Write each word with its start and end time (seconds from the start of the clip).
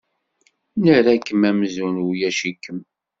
Nerra-kem 0.81 1.41
amzun 1.49 1.95
ulac-ikem. 2.07 2.79